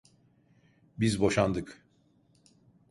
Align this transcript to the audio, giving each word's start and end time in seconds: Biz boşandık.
Biz 0.99 1.19
boşandık. 1.19 1.87